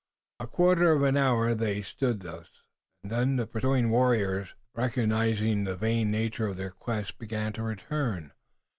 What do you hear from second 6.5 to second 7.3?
their quest,